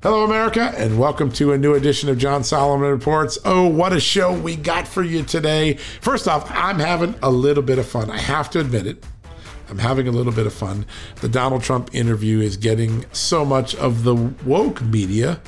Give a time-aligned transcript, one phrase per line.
[0.00, 3.36] Hello, America, and welcome to a new edition of John Solomon Reports.
[3.44, 5.74] Oh, what a show we got for you today.
[5.74, 8.08] First off, I'm having a little bit of fun.
[8.08, 9.04] I have to admit it.
[9.68, 10.86] I'm having a little bit of fun.
[11.16, 15.40] The Donald Trump interview is getting so much of the woke media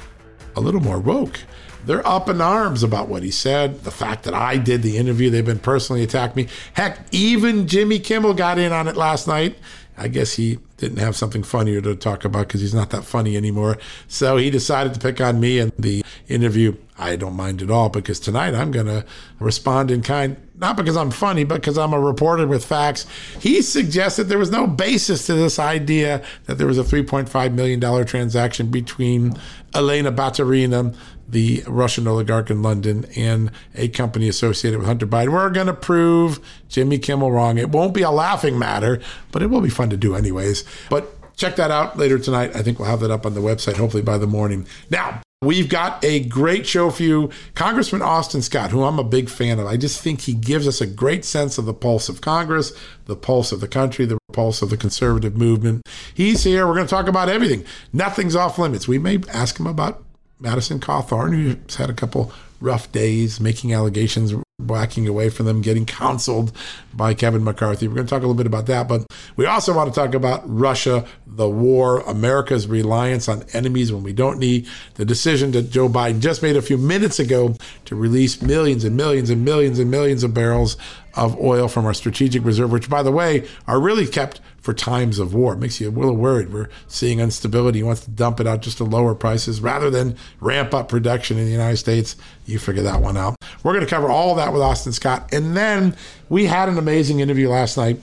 [0.57, 1.39] a little more woke.
[1.87, 5.31] They're up in arms about what he said, the fact that I did the interview.
[5.31, 6.51] They've been personally attacking me.
[6.75, 9.57] Heck, even Jimmy Kimmel got in on it last night.
[10.01, 13.37] I guess he didn't have something funnier to talk about because he's not that funny
[13.37, 13.77] anymore.
[14.09, 16.75] So he decided to pick on me and the interview.
[17.01, 19.07] I don't mind at all because tonight I'm going to
[19.39, 23.07] respond in kind, not because I'm funny, but because I'm a reporter with facts.
[23.41, 28.07] He suggested there was no basis to this idea that there was a $3.5 million
[28.07, 29.33] transaction between
[29.75, 30.95] Elena Baturina,
[31.27, 35.33] the Russian oligarch in London, and a company associated with Hunter Biden.
[35.33, 37.57] We're going to prove Jimmy Kimmel wrong.
[37.57, 39.01] It won't be a laughing matter,
[39.33, 40.65] but it will be fun to do anyways.
[40.91, 42.55] But check that out later tonight.
[42.55, 44.67] I think we'll have that up on the website, hopefully by the morning.
[44.91, 47.31] Now, We've got a great show for you.
[47.55, 50.83] Congressman Austin Scott, who I'm a big fan of, I just think he gives us
[50.83, 52.75] a great sense of the pulse of Congress,
[53.07, 55.89] the pulse of the country, the pulse of the conservative movement.
[56.13, 56.67] He's here.
[56.67, 57.65] We're going to talk about everything.
[57.91, 58.87] Nothing's off limits.
[58.87, 60.05] We may ask him about
[60.41, 65.87] Madison Cawthorn, who's had a couple rough days, making allegations, backing away from them, getting
[65.87, 66.53] counseled
[66.93, 67.89] by Kevin McCarthy.
[67.89, 69.07] We're going to talk a little bit about that, but
[69.37, 74.13] we also want to talk about Russia, the war, America's reliance on enemies when we
[74.13, 78.43] don't need, the decision that Joe Biden just made a few minutes ago to release
[78.43, 80.77] millions and millions and millions and millions of barrels
[81.15, 85.19] of oil from our strategic reserve, which, by the way, are really kept for times
[85.19, 85.55] of war.
[85.55, 86.53] It makes you a little worried.
[86.53, 87.79] We're seeing instability.
[87.79, 91.39] He wants to dump it out just to lower prices rather than ramp up production
[91.39, 92.17] in the United States.
[92.47, 93.37] You figure that one out.
[93.63, 95.33] We're going to cover all that with Austin Scott.
[95.33, 95.97] And then
[96.29, 98.01] we had an amazing interview last night.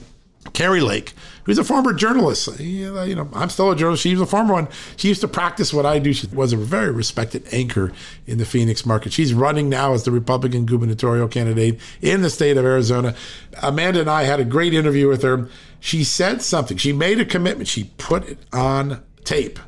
[0.52, 1.12] Kari Lake,
[1.44, 2.48] who's a former journalist.
[2.48, 4.02] Uh, you know, I'm still a journalist.
[4.02, 4.68] She was a former one.
[4.96, 6.12] She used to practice what I do.
[6.12, 7.92] She was a very respected anchor
[8.26, 9.12] in the Phoenix market.
[9.12, 13.14] She's running now as the Republican gubernatorial candidate in the state of Arizona.
[13.62, 15.48] Amanda and I had a great interview with her
[15.80, 16.76] she said something.
[16.76, 17.68] She made a commitment.
[17.68, 19.58] She put it on tape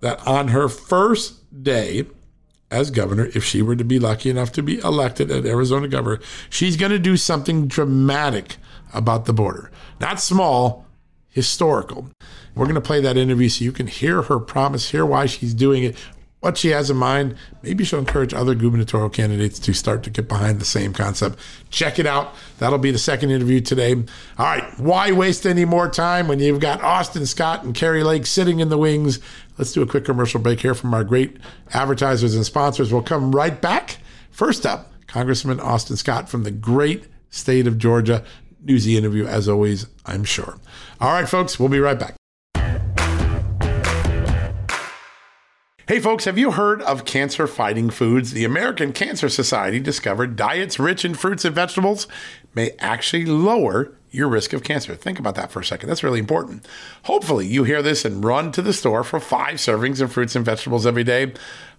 [0.00, 2.06] that on her first day
[2.70, 6.20] as governor, if she were to be lucky enough to be elected as Arizona governor,
[6.48, 8.56] she's going to do something dramatic
[8.92, 9.70] about the border.
[10.00, 10.86] Not small,
[11.28, 12.08] historical.
[12.54, 15.54] We're going to play that interview so you can hear her promise, hear why she's
[15.54, 15.96] doing it,
[16.40, 17.36] what she has in mind.
[17.62, 21.38] Maybe she'll encourage other gubernatorial candidates to start to get behind the same concept.
[21.70, 22.34] Check it out.
[22.58, 23.94] That'll be the second interview today.
[23.94, 24.04] All
[24.46, 28.58] right, why waste any more time when you've got Austin Scott and Kari Lake sitting
[28.58, 29.20] in the wings?
[29.56, 31.36] Let's do a quick commercial break here from our great
[31.72, 32.92] advertisers and sponsors.
[32.92, 33.98] We'll come right back.
[34.32, 38.24] First up, Congressman Austin Scott from the great state of Georgia.
[38.64, 40.58] Newsy interview, as always, I'm sure.
[41.00, 42.14] All right, folks, we'll be right back.
[45.88, 48.30] Hey, folks, have you heard of cancer fighting foods?
[48.30, 52.06] The American Cancer Society discovered diets rich in fruits and vegetables
[52.54, 54.94] may actually lower your risk of cancer.
[54.94, 55.88] Think about that for a second.
[55.88, 56.66] That's really important.
[57.04, 60.44] Hopefully, you hear this and run to the store for five servings of fruits and
[60.44, 61.32] vegetables every day.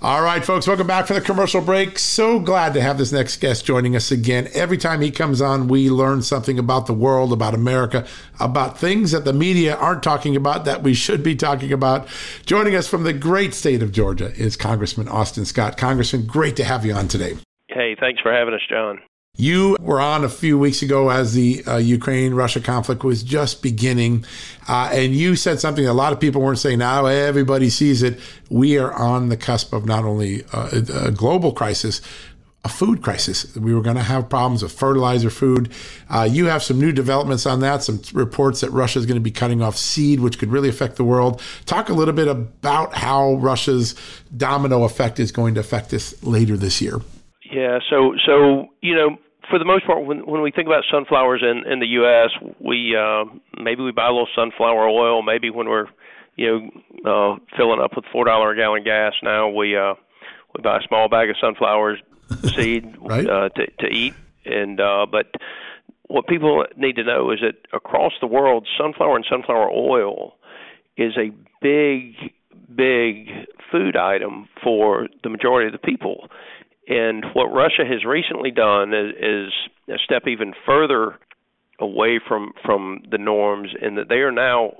[0.00, 1.98] All right, folks, welcome back for the commercial break.
[1.98, 4.48] So glad to have this next guest joining us again.
[4.54, 8.06] Every time he comes on, we learn something about the world, about America,
[8.38, 12.06] about things that the media aren't talking about that we should be talking about.
[12.46, 15.76] Joining us from the great state of Georgia is Congressman Austin Scott.
[15.76, 17.36] Congressman, great to have you on today.
[17.66, 19.00] Hey, thanks for having us, John.
[19.38, 23.62] You were on a few weeks ago as the uh, Ukraine Russia conflict was just
[23.62, 24.24] beginning.
[24.66, 26.80] Uh, and you said something a lot of people weren't saying.
[26.80, 28.18] Now everybody sees it.
[28.50, 32.00] We are on the cusp of not only uh, a, global crisis,
[32.64, 33.54] a food crisis.
[33.54, 35.70] We were going to have problems with fertilizer food.
[36.10, 39.20] Uh, you have some new developments on that, some reports that Russia is going to
[39.20, 41.40] be cutting off seed, which could really affect the world.
[41.64, 43.94] Talk a little bit about how Russia's
[44.36, 47.00] domino effect is going to affect us later this year.
[47.50, 49.16] Yeah, so so you know
[49.50, 52.96] for the most part, when when we think about sunflowers in in the U.S., we
[52.96, 53.24] uh,
[53.60, 55.22] maybe we buy a little sunflower oil.
[55.22, 55.86] Maybe when we're
[56.36, 56.70] you
[57.04, 59.94] know uh, filling up with four dollar a gallon gas, now we uh,
[60.54, 61.98] we buy a small bag of sunflower
[62.56, 63.28] seed right?
[63.28, 64.14] uh, to to eat.
[64.44, 65.26] And uh, but
[66.08, 70.34] what people need to know is that across the world, sunflower and sunflower oil
[70.96, 71.30] is a
[71.62, 72.14] big
[72.74, 73.28] big
[73.70, 76.28] food item for the majority of the people.
[76.88, 79.52] And what Russia has recently done is, is
[79.88, 81.18] a step even further
[81.78, 84.72] away from from the norms, in that they are now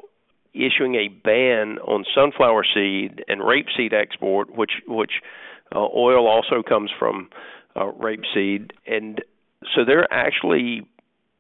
[0.55, 5.21] issuing a ban on sunflower seed and rapeseed export, which which
[5.75, 7.29] uh, oil also comes from
[7.77, 9.23] uh, rapeseed, and
[9.75, 10.87] so they're actually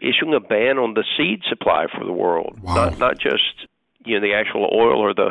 [0.00, 2.74] issuing a ban on the seed supply for the world, wow.
[2.74, 3.66] not not just
[4.04, 5.30] you know the actual oil or the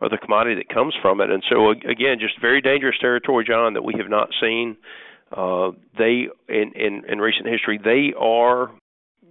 [0.00, 1.30] or the commodity that comes from it.
[1.30, 4.76] And so again, just very dangerous territory, John, that we have not seen.
[5.30, 8.70] Uh, they in, in in recent history they are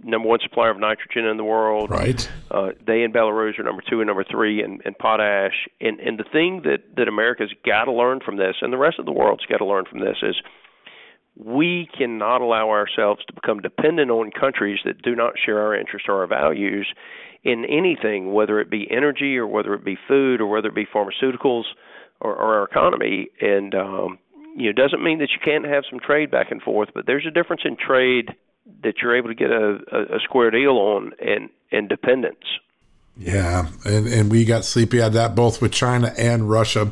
[0.03, 1.89] number one supplier of nitrogen in the world.
[1.89, 2.29] Right.
[2.49, 5.67] Uh, they and Belarus are number two and number three in, in potash.
[5.81, 8.99] And and the thing that that America's got to learn from this, and the rest
[8.99, 10.35] of the world's got to learn from this, is
[11.35, 16.07] we cannot allow ourselves to become dependent on countries that do not share our interests
[16.09, 16.87] or our values
[17.43, 20.85] in anything, whether it be energy or whether it be food or whether it be
[20.85, 21.63] pharmaceuticals
[22.19, 23.29] or, or our economy.
[23.41, 24.19] And um,
[24.55, 27.25] you know, doesn't mean that you can't have some trade back and forth, but there's
[27.25, 28.35] a difference in trade
[28.83, 32.43] that you're able to get a, a, a square deal on and and dependence.
[33.17, 36.91] Yeah, and and we got sleepy at that both with China and Russia.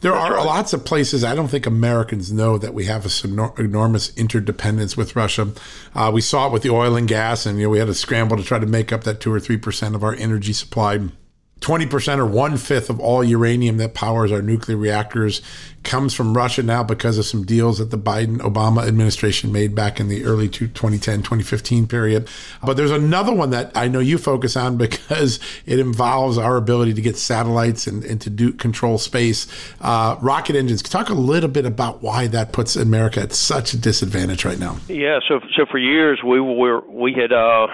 [0.00, 4.14] There are lots of places I don't think Americans know that we have a enormous
[4.16, 5.52] interdependence with Russia.
[5.94, 7.94] Uh, we saw it with the oil and gas, and you know we had to
[7.94, 11.08] scramble to try to make up that two or three percent of our energy supply.
[11.60, 15.40] 20% or one fifth of all uranium that powers our nuclear reactors
[15.86, 20.00] comes from Russia now because of some deals that the Biden Obama administration made back
[20.00, 22.28] in the early 2010 2015 period.
[22.62, 26.92] But there's another one that I know you focus on because it involves our ability
[26.94, 29.46] to get satellites and, and to do control space.
[29.80, 30.82] Uh, rocket engines.
[30.82, 34.78] Talk a little bit about why that puts America at such a disadvantage right now.
[34.88, 37.68] Yeah, so so for years we were we had uh,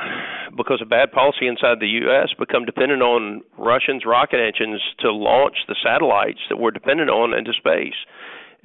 [0.56, 5.56] because of bad policy inside the U.S., become dependent on Russians' rocket engines to launch
[5.68, 7.97] the satellites that we're dependent on into space.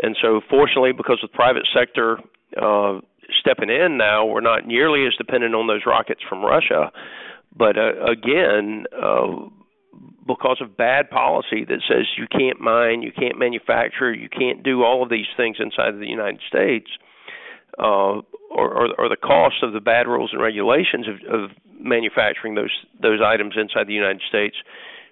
[0.02, 2.20] And so, fortunately, because of the private sector
[2.62, 3.00] uh,
[3.40, 6.92] stepping in now, we're not nearly as dependent on those rockets from Russia.
[7.56, 9.50] But uh, again, uh,
[10.28, 14.84] because of bad policy that says you can't mine, you can't manufacture, you can't do
[14.84, 16.88] all of these things inside of the United States,
[17.78, 22.56] uh, or, or, or the cost of the bad rules and regulations of, of manufacturing
[22.56, 24.56] those those items inside the United States,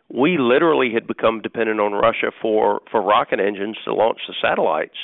[0.10, 4.98] we literally had become dependent on Russia for for rocket engines to launch the satellites.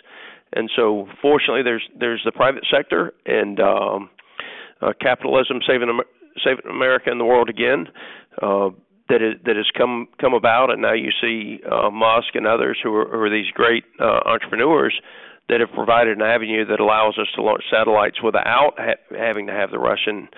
[0.54, 4.10] And so, fortunately, there's there's the private sector and um,
[4.82, 6.00] uh, capitalism saving
[6.44, 7.88] saving America and the world again.
[8.42, 8.70] Uh,
[9.10, 12.78] that is, that has come come about, and now you see uh, Musk and others
[12.82, 14.94] who are, who are these great uh, entrepreneurs
[15.50, 19.54] that have provided an avenue that allows us to launch satellites without ha- having to
[19.54, 20.30] have the Russian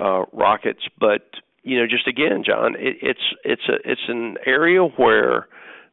[0.00, 0.80] uh, rockets.
[0.98, 1.22] But
[1.62, 5.48] you know, just again, John, it, it's it's a it's an area where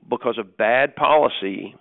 [0.10, 1.76] because of bad policy,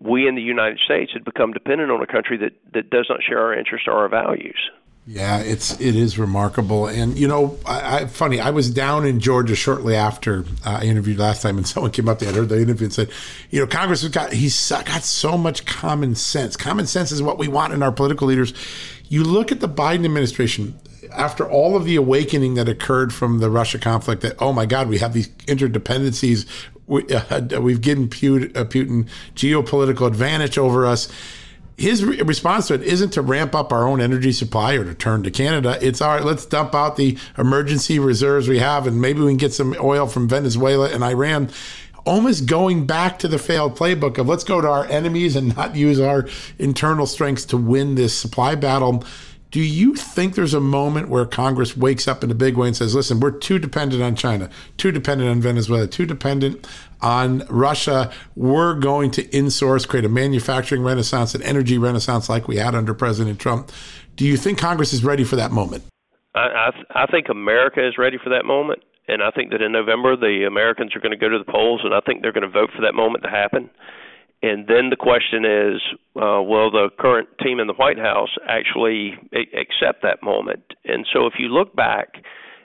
[0.00, 3.20] we in the United States had become dependent on a country that that does not
[3.26, 4.70] share our interests or our values.
[5.08, 8.40] Yeah, it's it is remarkable, and you know, I, I, funny.
[8.40, 12.08] I was down in Georgia shortly after uh, I interviewed last time, and someone came
[12.08, 12.18] up.
[12.18, 13.10] They had heard the interview and said,
[13.50, 16.56] "You know, Congress has got he's got so much common sense.
[16.56, 18.52] Common sense is what we want in our political leaders."
[19.08, 20.76] You look at the Biden administration
[21.12, 24.22] after all of the awakening that occurred from the Russia conflict.
[24.22, 26.46] That oh my God, we have these interdependencies.
[26.88, 27.04] We,
[27.60, 31.08] we've given Putin, uh, Putin geopolitical advantage over us
[31.76, 34.94] his re- response to it isn't to ramp up our own energy supply or to
[34.94, 35.78] turn to Canada.
[35.80, 39.36] It's all right, let's dump out the emergency reserves we have and maybe we can
[39.36, 41.50] get some oil from Venezuela and Iran.
[42.06, 45.74] Almost going back to the failed playbook of let's go to our enemies and not
[45.74, 46.28] use our
[46.58, 49.04] internal strengths to win this supply battle.
[49.56, 52.76] Do you think there's a moment where Congress wakes up in a big way and
[52.76, 56.68] says, listen, we're too dependent on China, too dependent on Venezuela, too dependent
[57.00, 58.12] on Russia?
[58.34, 62.92] We're going to insource, create a manufacturing renaissance, an energy renaissance like we had under
[62.92, 63.72] President Trump.
[64.16, 65.84] Do you think Congress is ready for that moment?
[66.34, 66.40] I,
[66.94, 68.82] I, I think America is ready for that moment.
[69.08, 71.80] And I think that in November, the Americans are going to go to the polls,
[71.82, 73.70] and I think they're going to vote for that moment to happen.
[74.42, 75.80] And then the question is,
[76.14, 80.74] uh, will the current team in the White House actually a- accept that moment?
[80.84, 82.22] And so, if you look back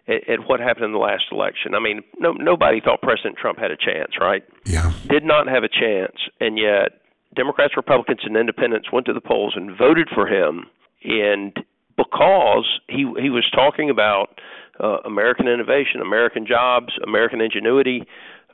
[0.07, 3.57] at, at what happened in the last election, I mean, no, nobody thought President Trump
[3.57, 4.43] had a chance, right?
[4.65, 7.01] Yeah, did not have a chance, and yet
[7.35, 10.65] Democrats, Republicans, and Independents went to the polls and voted for him,
[11.03, 11.55] and
[11.95, 14.39] because he he was talking about
[14.79, 18.03] uh, American innovation, American jobs, American ingenuity,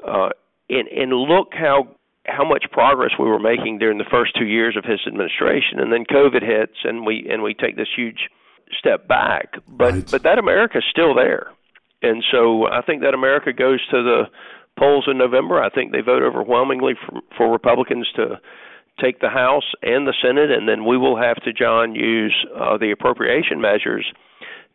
[0.08, 0.30] uh,
[0.70, 1.88] and and look how
[2.28, 5.92] how much progress we were making during the first two years of his administration, and
[5.92, 8.30] then COVID hits, and we and we take this huge
[8.78, 9.54] step back.
[9.68, 10.12] But right.
[10.12, 11.52] but that America is still there,
[12.02, 14.24] and so I think that America goes to the
[14.78, 15.62] polls in November.
[15.62, 18.40] I think they vote overwhelmingly for, for Republicans to
[19.02, 22.78] take the House and the Senate, and then we will have to, John, use uh,
[22.78, 24.06] the appropriation measures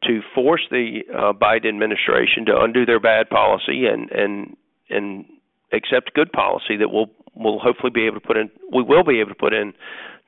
[0.05, 4.57] to force the uh, Biden administration to undo their bad policy and and
[4.91, 5.25] and
[5.73, 9.21] accept good policy that will will hopefully be able to put in we will be
[9.21, 9.73] able to put in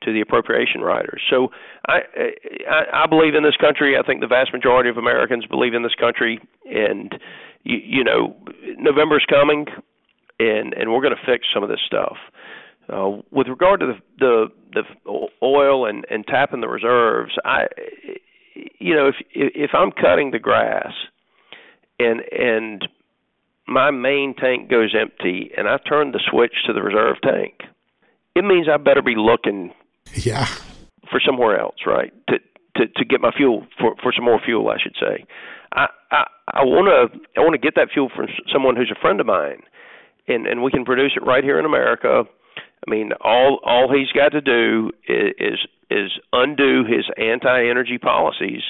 [0.03, 1.21] to the appropriation riders.
[1.29, 1.49] So
[1.87, 1.99] I,
[2.69, 3.95] I I believe in this country.
[3.97, 7.13] I think the vast majority of Americans believe in this country, and
[7.63, 8.35] you, you know
[8.77, 9.65] November's coming,
[10.39, 12.17] and and we're going to fix some of this stuff.
[12.87, 17.65] Uh, with regard to the, the the oil and and tapping the reserves, I
[18.79, 20.93] you know if if I'm cutting the grass
[21.99, 22.87] and and
[23.67, 27.61] my main tank goes empty and I turn the switch to the reserve tank,
[28.35, 29.73] it means I better be looking
[30.13, 30.47] yeah
[31.09, 32.13] for somewhere else, right?
[32.29, 32.37] To
[32.77, 35.25] to to get my fuel for for some more fuel, I should say.
[35.73, 38.99] I I I want to I want to get that fuel from someone who's a
[38.99, 39.63] friend of mine,
[40.27, 42.23] and and we can produce it right here in America.
[42.87, 48.61] I mean, all all he's got to do is is, is undo his anti-energy policies,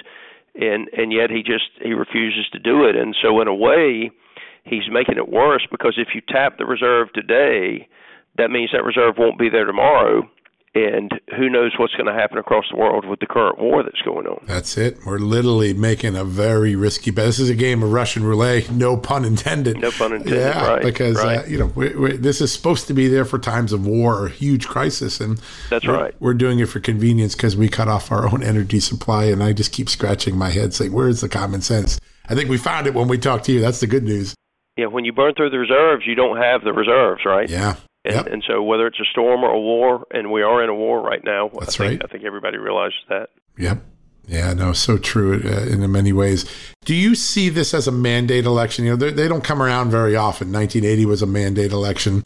[0.56, 2.96] and and yet he just he refuses to do it.
[2.96, 4.12] And so in a way,
[4.66, 7.88] he's making it worse because if you tap the reserve today,
[8.38, 10.30] that means that reserve won't be there tomorrow
[10.76, 14.02] and who knows what's going to happen across the world with the current war that's
[14.02, 14.44] going on.
[14.46, 14.98] That's it.
[15.06, 17.28] We're literally making a very risky bet.
[17.28, 19.80] This is a game of Russian roulette, no pun intended.
[19.80, 20.38] No pun intended.
[20.38, 21.40] Yeah, right, because uh, right.
[21.40, 24.22] Uh, you know we we this is supposed to be there for times of war
[24.22, 26.16] or huge crisis, and that's we're, right.
[26.20, 29.54] We're doing it for convenience because we cut off our own energy supply, and I
[29.54, 32.94] just keep scratching my head, saying, "Where's the common sense?" I think we found it
[32.94, 33.62] when we talked to you.
[33.62, 34.36] That's the good news.
[34.78, 37.50] Yeah, when you burn through the reserves, you don't have the reserves, right?
[37.50, 37.76] Yeah.
[38.04, 38.28] And, yep.
[38.28, 41.02] and so whether it's a storm or a war, and we are in a war
[41.02, 42.10] right now, That's I think, right.
[42.10, 43.30] I think everybody realizes that.
[43.58, 43.84] Yep.
[44.28, 46.46] Yeah, no, so true uh, in many ways.
[46.84, 48.86] Do you see this as a mandate election?
[48.86, 50.52] You know, they don't come around very often.
[50.52, 52.24] 1980 was a mandate election.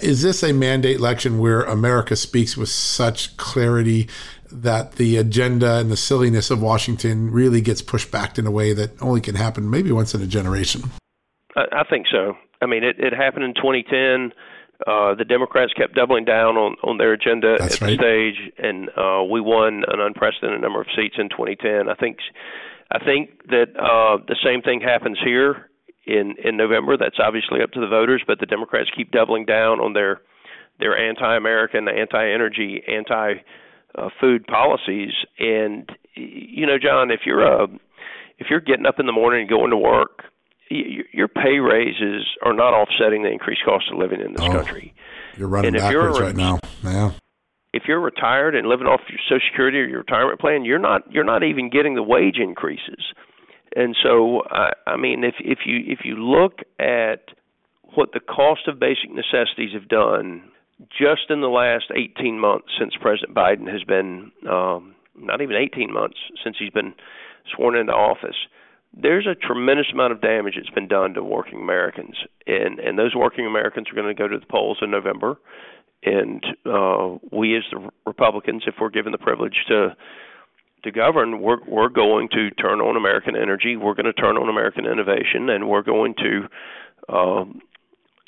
[0.00, 4.08] Is this a mandate election where America speaks with such clarity
[4.50, 8.72] that the agenda and the silliness of Washington really gets pushed back in a way
[8.72, 10.82] that only can happen maybe once in a generation?
[11.56, 12.34] I, I think so.
[12.60, 14.32] I mean, it, it happened in 2010
[14.86, 17.90] uh, the Democrats kept doubling down on, on their agenda That's at right.
[17.90, 21.88] the stage, and uh, we won an unprecedented number of seats in 2010.
[21.88, 22.18] I think
[22.90, 25.70] I think that uh, the same thing happens here
[26.06, 26.96] in in November.
[26.96, 30.20] That's obviously up to the voters, but the Democrats keep doubling down on their
[30.80, 35.12] their anti-American, anti-energy, anti-food policies.
[35.38, 37.66] And you know, John, if you're uh,
[38.38, 40.24] if you're getting up in the morning and going to work
[41.12, 44.94] your pay raises are not offsetting the increased cost of living in this oh, country.
[45.36, 46.58] You're running backwards you're, right now.
[46.82, 47.12] Yeah.
[47.72, 51.02] If you're retired and living off your Social Security or your retirement plan, you're not
[51.10, 53.12] you're not even getting the wage increases.
[53.74, 57.30] And so, I, I mean, if if you if you look at
[57.94, 60.42] what the cost of basic necessities have done
[60.90, 65.92] just in the last 18 months since President Biden has been, um, not even 18
[65.92, 66.94] months since he's been
[67.54, 68.36] sworn into office,
[68.94, 73.14] there's a tremendous amount of damage that's been done to working Americans, and and those
[73.14, 75.36] working Americans are going to go to the polls in November,
[76.02, 79.96] and uh, we as the Republicans, if we're given the privilege to
[80.84, 84.48] to govern, we're we're going to turn on American energy, we're going to turn on
[84.48, 87.60] American innovation, and we're going to, um,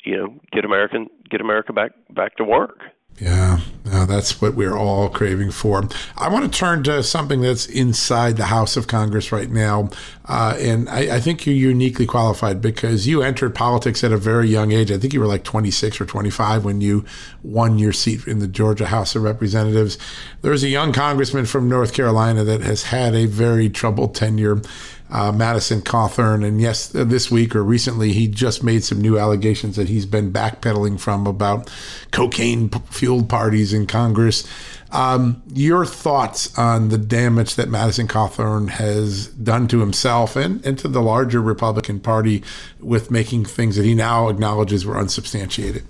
[0.03, 2.79] you know, get American get America back back to work.
[3.19, 3.59] Yeah,
[4.05, 5.87] that's what we're all craving for.
[6.17, 9.89] I want to turn to something that's inside the House of Congress right now.
[10.25, 14.47] Uh, and I, I, think you're uniquely qualified because you entered politics at a very
[14.47, 14.91] young age.
[14.91, 17.05] I think you were like 26 or 25 when you
[17.43, 19.99] won your seat in the Georgia House of Representatives.
[20.41, 24.61] There's a young congressman from North Carolina that has had a very troubled tenure
[25.09, 26.45] uh, Madison Cawthorn.
[26.45, 30.31] And yes, this week or recently, he just made some new allegations that he's been
[30.31, 31.71] backpedaling from about
[32.11, 34.47] cocaine fueled parties in Congress.
[34.91, 40.77] Um, your thoughts on the damage that Madison Cawthorn has done to himself and, and
[40.79, 42.43] to the larger Republican Party
[42.79, 45.83] with making things that he now acknowledges were unsubstantiated?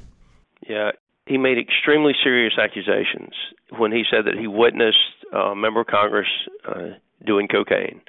[0.67, 0.91] Yeah,
[1.27, 3.33] he made extremely serious accusations
[3.77, 4.97] when he said that he witnessed
[5.31, 6.27] a member of Congress
[6.67, 6.89] uh,
[7.25, 8.01] doing cocaine.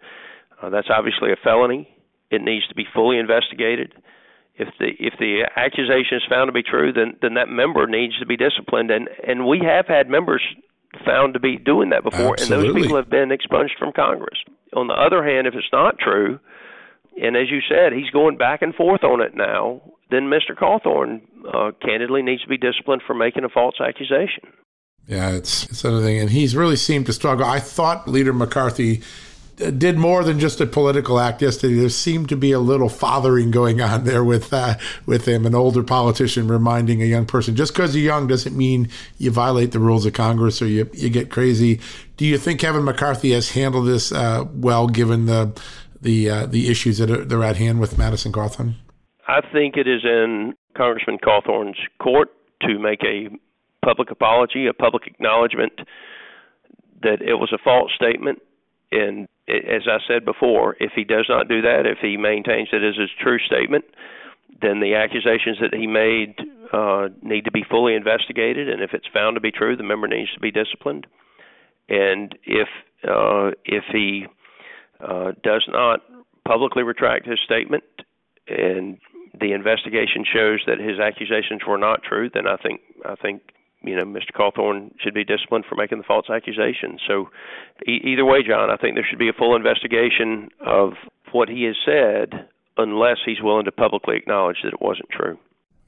[0.61, 1.88] Uh, that's obviously a felony.
[2.31, 3.92] It needs to be fully investigated.
[4.57, 8.19] If the if the accusation is found to be true, then then that member needs
[8.19, 8.90] to be disciplined.
[8.90, 10.42] And and we have had members
[11.05, 12.69] found to be doing that before, Absolutely.
[12.69, 14.38] and those people have been expunged from Congress.
[14.75, 16.38] On the other hand, if it's not true,
[17.23, 20.57] and as you said, he's going back and forth on it now, then Mr.
[20.57, 21.21] Cawthorn
[21.53, 24.45] uh, candidly needs to be disciplined for making a false accusation.
[25.07, 27.47] Yeah, it's it's another thing, and he's really seemed to struggle.
[27.47, 29.03] I thought Leader McCarthy
[29.57, 31.75] did more than just a political act yesterday.
[31.75, 34.75] There seemed to be a little fathering going on there with uh,
[35.07, 37.57] with him, an older politician reminding a young person.
[37.57, 38.88] Just because you're young doesn't mean
[39.19, 41.81] you violate the rules of Congress or you you get crazy.
[42.16, 45.59] Do you think Kevin McCarthy has handled this uh, well, given the
[46.01, 48.75] the uh, the issues that are, are at hand with Madison Cawthorn?
[49.27, 52.29] I think it is in Congressman Cawthorn's court
[52.62, 53.29] to make a
[53.85, 55.73] public apology, a public acknowledgement
[57.03, 58.40] that it was a false statement
[58.92, 62.82] and as I said before, if he does not do that, if he maintains it
[62.82, 63.85] as his true statement,
[64.61, 66.35] then the accusations that he made
[66.72, 70.09] uh, need to be fully investigated, and if it's found to be true, the member
[70.09, 71.06] needs to be disciplined.
[71.88, 72.68] And if
[73.06, 74.26] uh, if he
[75.00, 76.00] uh, does not
[76.46, 77.85] publicly retract his statement,
[78.48, 78.98] and
[79.38, 83.42] the investigation shows that his accusations were not true, then I think I think
[83.87, 84.33] you know, Mr.
[84.35, 86.99] Cawthorn should be disciplined for making the false accusation.
[87.07, 87.29] So,
[87.87, 90.92] e- either way, John, I think there should be a full investigation of
[91.33, 95.38] what he has said unless he's willing to publicly acknowledge that it wasn't true.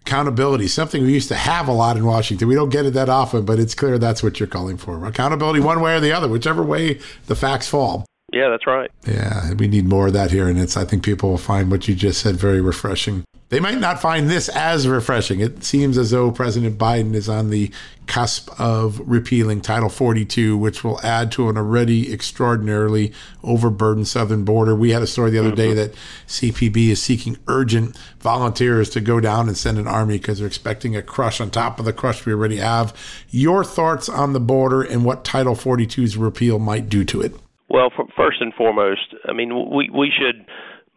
[0.02, 2.48] Accountability, something we used to have a lot in Washington.
[2.48, 5.04] We don't get it that often, but it's clear that's what you're calling for.
[5.04, 8.07] Accountability, one way or the other, whichever way the facts fall.
[8.32, 8.90] Yeah, that's right.
[9.06, 10.76] Yeah, we need more of that here, and it's.
[10.76, 13.24] I think people will find what you just said very refreshing.
[13.50, 15.40] They might not find this as refreshing.
[15.40, 17.70] It seems as though President Biden is on the
[18.06, 23.12] cusp of repealing Title 42, which will add to an already extraordinarily
[23.42, 24.74] overburdened southern border.
[24.74, 25.76] We had a story the other day mm-hmm.
[25.76, 25.94] that
[26.26, 30.94] CPB is seeking urgent volunteers to go down and send an army because they're expecting
[30.94, 32.94] a crush on top of the crush we already have.
[33.30, 37.34] Your thoughts on the border and what Title 42's repeal might do to it?
[37.68, 40.46] Well, first and foremost, I mean, we we should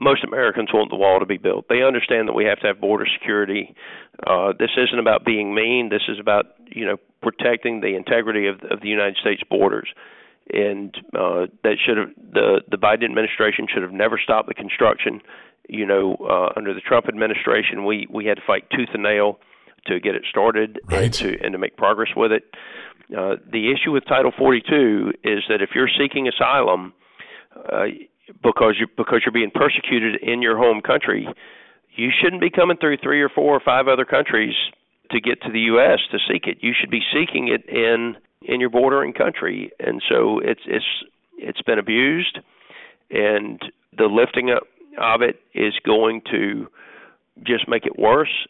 [0.02, 1.66] most Americans want the wall to be built.
[1.70, 3.76] They understand that we have to have border security.
[4.26, 5.90] Uh, this isn't about being mean.
[5.90, 9.90] This is about you know protecting the integrity of, of the United States borders.
[10.52, 15.22] And uh, that should have the the Biden administration should have never stopped the construction.
[15.70, 19.40] You know, uh, under the Trump administration, we we had to fight tooth and nail
[19.86, 21.04] to get it started right.
[21.04, 22.44] and to and to make progress with it.
[23.15, 26.93] Uh, the issue with Title 42 is that if you're seeking asylum,
[27.56, 27.86] uh,
[28.41, 31.28] because you because you're being persecuted in your home country,
[31.95, 34.54] you shouldn't be coming through three or four or five other countries
[35.12, 36.00] to get to the U.S.
[36.12, 36.60] to seek it.
[36.62, 40.86] You should be seeking it in in your bordering country, and so it's it's
[41.38, 42.39] it's been abused,
[43.10, 43.62] and
[43.97, 44.63] the lifting up
[44.97, 46.67] of it is going to
[47.43, 48.47] just make it worse.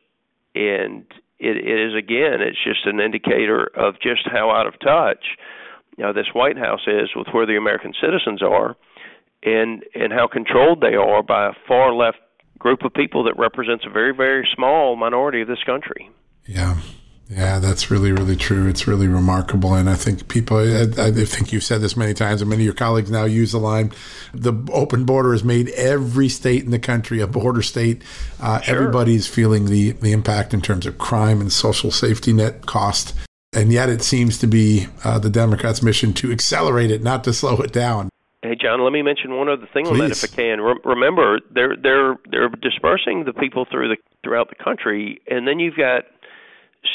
[0.53, 1.05] And
[1.41, 5.25] it, it is again, it's just an indicator of just how out of touch
[5.97, 8.75] you know, this White House is with where the American citizens are
[9.43, 12.17] and and how controlled they are by a far left
[12.59, 16.09] group of people that represents a very very small minority of this country.
[16.45, 16.77] Yeah.
[17.31, 18.67] Yeah, that's really, really true.
[18.67, 19.73] It's really remarkable.
[19.73, 22.65] And I think people, I, I, think you've said this many times, and many of
[22.65, 23.93] your colleagues now use the line
[24.33, 28.01] the open border has made every state in the country a border state.
[28.41, 28.75] Uh, sure.
[28.75, 33.13] Everybody's feeling the, the impact in terms of crime and social safety net cost.
[33.53, 37.33] And yet it seems to be uh, the Democrats' mission to accelerate it, not to
[37.33, 38.09] slow it down.
[38.43, 40.01] Hey John, let me mention one other thing Please.
[40.01, 40.61] on that, if I can.
[40.61, 45.59] Re- remember, they're they're they're dispersing the people through the throughout the country, and then
[45.59, 46.05] you've got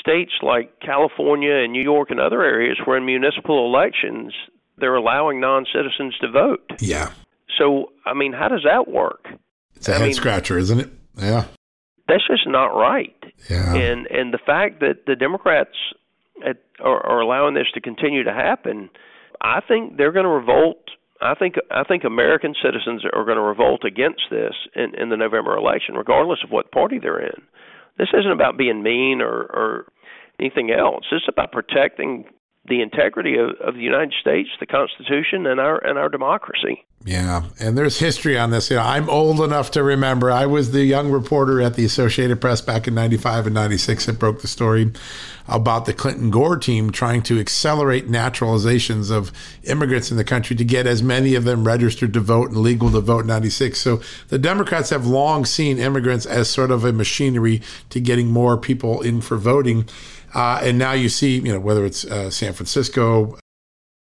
[0.01, 4.35] states like California and New York and other areas where in municipal elections
[4.79, 6.71] they're allowing non-citizens to vote.
[6.81, 7.13] Yeah.
[7.59, 9.27] So I mean, how does that work?
[9.77, 10.91] It's a I head mean, scratcher, isn't it?
[11.17, 11.47] Yeah.
[12.09, 13.17] That's just not right.
[13.51, 13.75] Yeah.
[13.75, 15.77] And and the fact that the Democrats
[16.47, 18.91] at, are, are allowing this to continue to happen,
[19.41, 20.79] I think they're going to revolt
[21.21, 25.17] I think I think American citizens are going to revolt against this in, in the
[25.17, 27.43] November election, regardless of what party they're in.
[27.99, 29.87] This isn't about being mean or, or
[30.39, 31.05] anything else.
[31.13, 32.25] Is about protecting
[32.69, 36.85] the integrity of, of the United States, the Constitution, and our and our democracy.
[37.05, 38.69] Yeah, and there's history on this.
[38.69, 40.31] You know, I'm old enough to remember.
[40.31, 44.19] I was the young reporter at the Associated Press back in '95 and '96 that
[44.19, 44.93] broke the story
[45.49, 49.31] about the Clinton Gore team trying to accelerate naturalizations of
[49.63, 52.91] immigrants in the country to get as many of them registered to vote and legal
[52.91, 53.81] to vote in 96.
[53.81, 58.57] So the Democrats have long seen immigrants as sort of a machinery to getting more
[58.57, 59.87] people in for voting.
[60.37, 63.39] Uh, and now you see, you know, whether it's uh, San Francisco,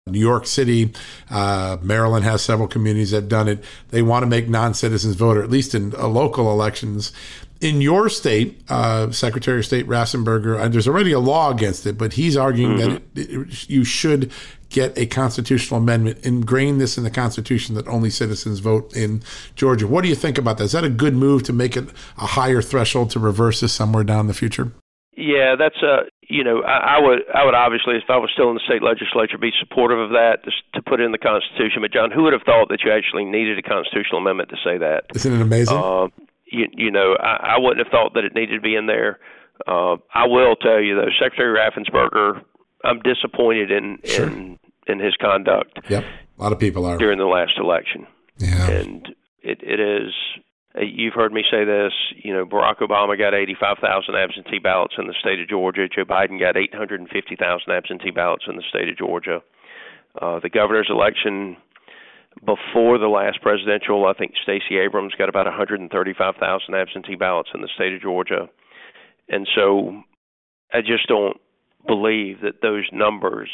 [0.08, 0.92] New York City,
[1.30, 3.62] uh, Maryland has several communities that have done it.
[3.90, 7.12] They want to make non citizens vote, or at least in uh, local elections.
[7.60, 11.96] In your state, uh, Secretary of State Raffensperger, uh, there's already a law against it,
[11.96, 12.94] but he's arguing mm-hmm.
[13.14, 14.32] that it, it, you should
[14.68, 19.22] get a constitutional amendment, ingrain this in the Constitution that only citizens vote in
[19.54, 19.86] Georgia.
[19.86, 20.64] What do you think about that?
[20.64, 24.02] Is that a good move to make it a higher threshold to reverse this somewhere
[24.02, 24.72] down the future?
[25.16, 28.50] Yeah, that's a you know I, I would I would obviously if I was still
[28.50, 31.80] in the state legislature be supportive of that to, to put in the Constitution.
[31.80, 34.76] But John, who would have thought that you actually needed a constitutional amendment to say
[34.76, 35.08] that?
[35.14, 35.76] Isn't it amazing?
[35.76, 36.08] Uh,
[36.44, 39.18] you, you know I, I wouldn't have thought that it needed to be in there.
[39.66, 42.44] Uh, I will tell you though, Secretary Raffensperger,
[42.84, 44.28] I'm disappointed in sure.
[44.28, 45.80] in in his conduct.
[45.88, 48.06] Yep, a lot of people are during the last election.
[48.36, 49.08] Yeah, and
[49.40, 50.42] it it is uh,
[50.82, 51.92] you've heard me say this.
[52.16, 55.88] You know, Barack Obama got 85,000 absentee ballots in the state of Georgia.
[55.88, 59.42] Joe Biden got 850,000 absentee ballots in the state of Georgia.
[60.20, 61.56] Uh, the governor's election
[62.44, 67.68] before the last presidential, I think Stacey Abrams got about 135,000 absentee ballots in the
[67.74, 68.48] state of Georgia.
[69.28, 70.02] And so
[70.72, 71.38] I just don't
[71.86, 73.50] believe that those numbers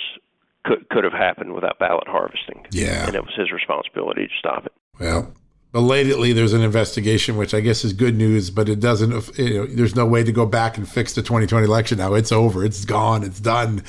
[0.64, 2.66] could could have happened without ballot harvesting.
[2.70, 3.06] Yeah.
[3.06, 4.72] And it was his responsibility to stop it.
[4.98, 5.32] Well,
[5.72, 9.66] belatedly there's an investigation which i guess is good news but it doesn't you know
[9.66, 11.98] there's no way to go back and fix the 2020 election.
[11.98, 12.64] Now it's over.
[12.64, 13.24] It's gone.
[13.24, 13.82] It's done.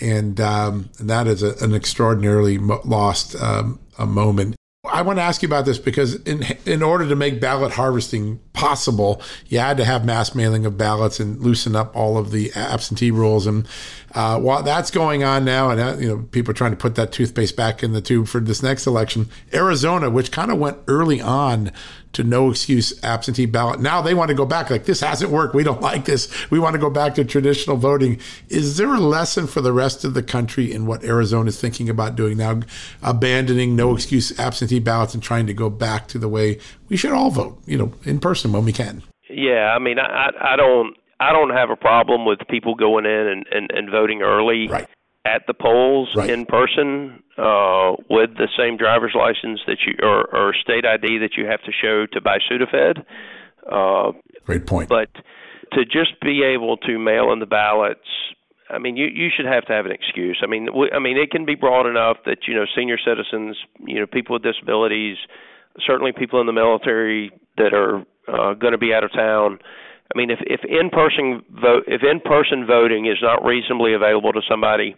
[0.00, 5.18] And, um, and that is a, an extraordinarily mo- lost um, a moment I want
[5.18, 9.58] to ask you about this because in in order to make ballot harvesting possible, you
[9.58, 13.46] had to have mass mailing of ballots and loosen up all of the absentee rules.
[13.46, 13.68] And
[14.14, 16.94] uh, while that's going on now, and uh, you know people are trying to put
[16.94, 20.78] that toothpaste back in the tube for this next election, Arizona, which kind of went
[20.88, 21.72] early on
[22.12, 23.80] to no excuse absentee ballot.
[23.80, 24.70] Now they want to go back.
[24.70, 25.54] Like this hasn't worked.
[25.54, 26.50] We don't like this.
[26.50, 28.20] We want to go back to traditional voting.
[28.48, 31.88] Is there a lesson for the rest of the country in what Arizona is thinking
[31.88, 32.60] about doing now,
[33.02, 37.12] abandoning no excuse absentee ballots and trying to go back to the way we should
[37.12, 39.02] all vote, you know, in person when we can?
[39.28, 43.26] Yeah, I mean, I I don't I don't have a problem with people going in
[43.28, 44.88] and, and, and voting early right.
[45.24, 46.30] At the polls right.
[46.30, 51.36] in person uh, with the same driver's license that you or, or state ID that
[51.36, 53.04] you have to show to buy Sudafed.
[53.70, 54.12] Uh,
[54.44, 54.88] Great point.
[54.88, 55.10] But
[55.72, 58.00] to just be able to mail in the ballots,
[58.70, 60.40] I mean, you you should have to have an excuse.
[60.42, 63.56] I mean, w- I mean, it can be broad enough that you know senior citizens,
[63.86, 65.18] you know, people with disabilities,
[65.86, 69.58] certainly people in the military that are uh, going to be out of town
[70.12, 74.32] I mean, if if in person vote if in person voting is not reasonably available
[74.32, 74.96] to somebody,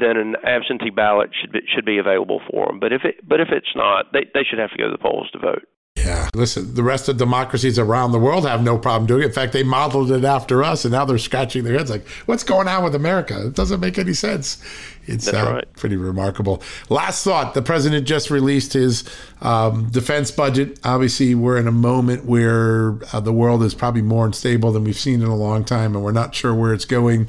[0.00, 2.80] then an absentee ballot should be, should be available for them.
[2.80, 4.98] But if it but if it's not, they they should have to go to the
[4.98, 5.66] polls to vote.
[5.96, 6.28] Yeah.
[6.34, 9.26] Listen, the rest of democracies around the world have no problem doing it.
[9.26, 12.44] In fact, they modeled it after us, and now they're scratching their heads like, what's
[12.44, 13.46] going on with America?
[13.48, 14.62] It doesn't make any sense.
[15.06, 15.72] It's uh, right.
[15.74, 16.62] pretty remarkable.
[16.88, 19.08] Last thought the president just released his
[19.40, 20.78] um, defense budget.
[20.84, 24.98] Obviously, we're in a moment where uh, the world is probably more unstable than we've
[24.98, 27.28] seen in a long time, and we're not sure where it's going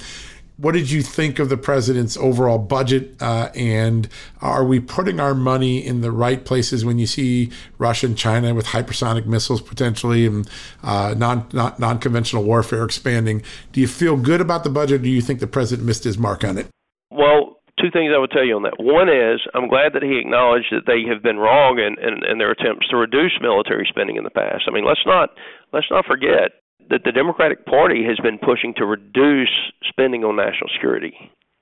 [0.59, 3.15] what did you think of the president's overall budget?
[3.21, 4.09] Uh, and
[4.41, 8.53] are we putting our money in the right places when you see Russia and China
[8.53, 10.49] with hypersonic missiles potentially and
[10.83, 13.41] uh, non, non conventional warfare expanding?
[13.71, 14.99] Do you feel good about the budget?
[14.99, 16.67] Or do you think the president missed his mark on it?
[17.09, 18.75] Well, two things I would tell you on that.
[18.79, 22.37] One is I'm glad that he acknowledged that they have been wrong in, in, in
[22.37, 24.67] their attempts to reduce military spending in the past.
[24.67, 25.29] I mean, let's not
[25.71, 26.58] let's not forget
[26.89, 31.13] that the Democratic Party has been pushing to reduce spending on national security,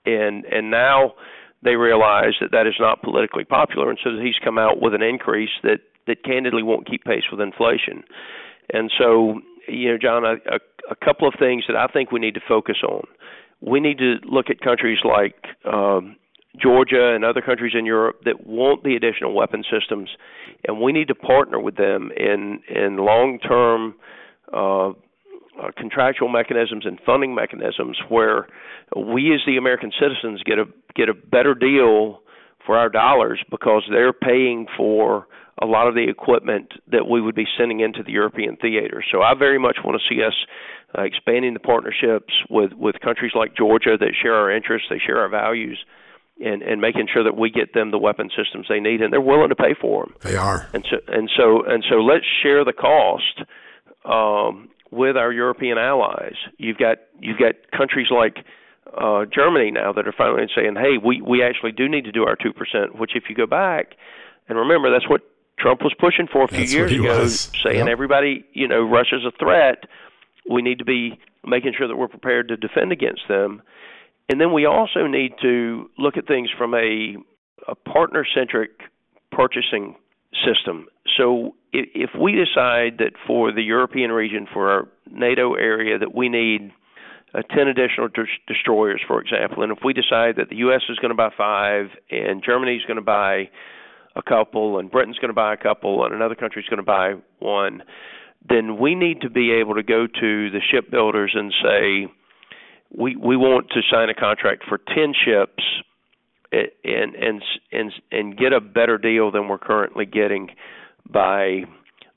[0.05, 1.13] and and now
[1.63, 5.01] they realize that that is not politically popular, and so he's come out with an
[5.01, 8.03] increase that that candidly won't keep pace with inflation.
[8.73, 10.59] And so, you know, John, a, a,
[10.91, 13.03] a couple of things that I think we need to focus on.
[13.61, 15.35] We need to look at countries like
[15.65, 16.15] um,
[16.61, 20.09] Georgia and other countries in Europe that want the additional weapon systems,
[20.65, 23.95] and we need to partner with them in in long term
[24.53, 24.91] uh,
[25.61, 28.47] uh, contractual mechanisms and funding mechanisms where
[28.95, 30.65] we as the American citizens get a
[30.95, 32.21] get a better deal
[32.65, 35.27] for our dollars because they're paying for
[35.61, 39.03] a lot of the equipment that we would be sending into the European theater.
[39.11, 40.33] So I very much want to see us
[40.97, 45.19] uh, expanding the partnerships with with countries like Georgia that share our interests, they share
[45.19, 45.83] our values.
[46.39, 49.19] And, and making sure that we get them the weapon systems they need, and they're
[49.19, 50.13] willing to pay for them.
[50.21, 50.69] They are.
[50.71, 53.41] And so and so and so, let's share the cost
[54.05, 56.35] um, with our European allies.
[56.57, 58.45] You've got you've got countries like
[58.97, 62.23] uh, Germany now that are finally saying, "Hey, we we actually do need to do
[62.25, 63.95] our two percent." Which, if you go back
[64.47, 65.21] and remember, that's what
[65.59, 67.51] Trump was pushing for a few that's years ago, was.
[67.63, 67.87] saying yep.
[67.87, 69.85] everybody, you know, Russia's a threat.
[70.49, 73.61] We need to be making sure that we're prepared to defend against them.
[74.29, 77.15] And then we also need to look at things from a,
[77.67, 78.71] a partner centric
[79.31, 79.95] purchasing
[80.45, 80.87] system.
[81.17, 86.29] So if we decide that for the European region, for our NATO area, that we
[86.29, 86.71] need
[87.33, 90.81] uh, 10 additional de- destroyers, for example, and if we decide that the U.S.
[90.89, 93.49] is going to buy five and Germany is going to buy
[94.15, 96.83] a couple and Britain's going to buy a couple and another country is going to
[96.83, 97.83] buy one,
[98.47, 102.07] then we need to be able to go to the shipbuilders and say,
[102.89, 105.63] we we want to sign a contract for 10 ships
[106.51, 110.49] and and and and get a better deal than we're currently getting
[111.09, 111.63] by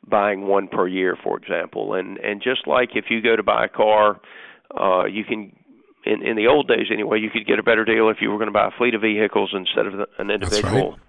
[0.09, 1.95] buying one per year, for example.
[1.95, 4.21] And and just like if you go to buy a car,
[4.79, 5.57] uh, you can
[6.05, 8.37] in in the old days anyway, you could get a better deal if you were
[8.37, 10.91] going to buy a fleet of vehicles instead of an individual.
[10.93, 11.01] Right.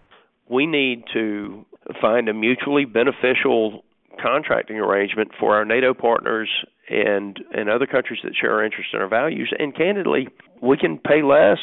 [0.49, 1.65] We need to
[2.01, 3.83] find a mutually beneficial
[4.21, 6.49] contracting arrangement for our NATO partners
[6.89, 9.51] and and other countries that share our interests and our values.
[9.57, 10.27] And candidly,
[10.61, 11.59] we can pay less,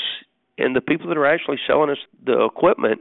[0.58, 3.00] and the people that are actually selling us the equipment,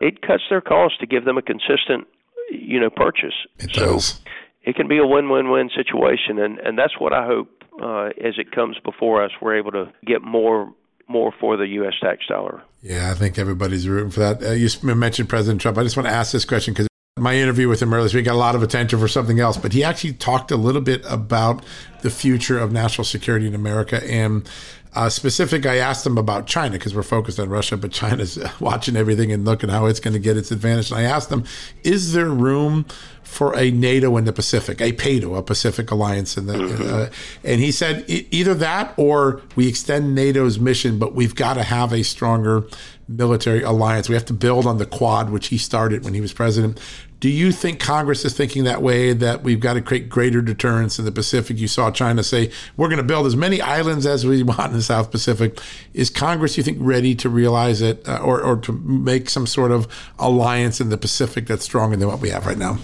[0.00, 2.06] it cuts their costs to give them a consistent
[2.50, 3.34] you know purchase.
[3.58, 4.20] It so does.
[4.62, 7.48] it can be a win-win-win situation, and and that's what I hope
[7.80, 10.72] uh, as it comes before us, we're able to get more
[11.08, 11.94] more for the U.S.
[12.00, 12.62] tax dollar.
[12.80, 14.42] Yeah, I think everybody's rooting for that.
[14.42, 15.78] Uh, you mentioned President Trump.
[15.78, 16.88] I just want to ask this question because
[17.18, 19.56] my interview with him earlier this week got a lot of attention for something else,
[19.56, 21.62] but he actually talked a little bit about
[22.00, 24.48] the future of national security in America and
[24.94, 28.94] Uh, specific, I asked him about China because we're focused on Russia, but China's watching
[28.94, 30.90] everything and looking how it's going to get its advantage.
[30.90, 31.44] And I asked him,
[31.82, 32.84] is there room
[33.22, 36.94] for a NATO in the Pacific, a PATO, a Pacific Alliance, in the, mm-hmm.
[36.94, 37.06] uh,
[37.42, 41.94] and he said either that or we extend NATO's mission, but we've got to have
[41.94, 42.64] a stronger
[43.08, 44.10] military alliance.
[44.10, 46.78] We have to build on the Quad, which he started when he was president.
[47.22, 50.98] Do you think Congress is thinking that way, that we've got to create greater deterrence
[50.98, 51.56] in the Pacific?
[51.56, 54.72] You saw China say, we're going to build as many islands as we want in
[54.72, 55.60] the South Pacific.
[55.94, 59.70] Is Congress, you think, ready to realize it uh, or, or to make some sort
[59.70, 59.86] of
[60.18, 62.78] alliance in the Pacific that's stronger than what we have right now?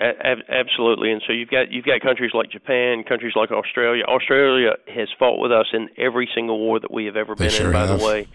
[0.00, 4.04] absolutely, and so you've got you've got countries like Japan, countries like Australia.
[4.04, 7.66] Australia has fought with us in every single war that we have ever been sure
[7.66, 7.72] in.
[7.72, 8.00] By have.
[8.00, 8.26] the way,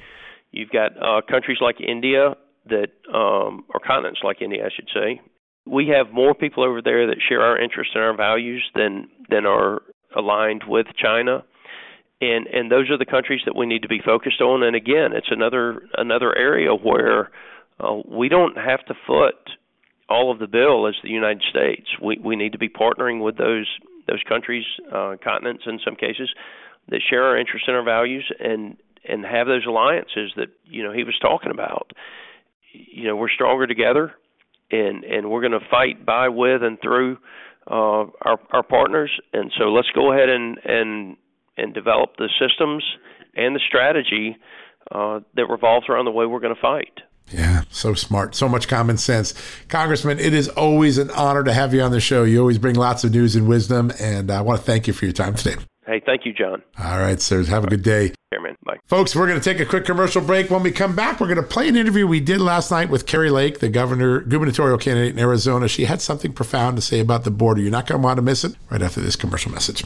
[0.51, 2.35] you've got uh, countries like India
[2.67, 5.19] that, um, or continents like India, I should say,
[5.69, 9.45] we have more people over there that share our interests and our values than than
[9.45, 9.81] are
[10.15, 11.43] aligned with China.
[12.19, 14.63] And and those are the countries that we need to be focused on.
[14.63, 17.31] And again, it's another another area where
[17.79, 19.35] uh, we don't have to foot
[20.09, 21.87] all of the bill as the United States.
[22.01, 23.67] We we need to be partnering with those
[24.07, 26.29] those countries, uh, continents in some cases,
[26.89, 28.77] that share our interests and our values, and
[29.07, 31.91] and have those alliances that you know he was talking about.
[32.73, 34.13] You know, we're stronger together
[34.71, 37.17] and and we're going to fight by with and through
[37.69, 39.11] uh, our our partners.
[39.33, 41.17] And so let's go ahead and and
[41.57, 42.83] and develop the systems
[43.35, 44.37] and the strategy
[44.91, 46.99] uh, that revolves around the way we're going to fight.
[47.31, 49.33] Yeah, so smart, so much common sense.
[49.67, 52.23] Congressman, it is always an honor to have you on the show.
[52.23, 55.05] You always bring lots of news and wisdom, and I want to thank you for
[55.05, 55.61] your time today.
[55.87, 56.61] Hey, thank you, John.
[56.77, 57.45] All right, sir.
[57.45, 58.11] Have a good day.
[58.33, 58.75] Chairman, bye.
[58.87, 60.49] Folks, we're going to take a quick commercial break.
[60.49, 63.05] When we come back, we're going to play an interview we did last night with
[63.05, 65.69] Kari Lake, the governor gubernatorial candidate in Arizona.
[65.69, 67.61] She had something profound to say about the border.
[67.61, 69.85] You're not going to want to miss it right after this commercial message.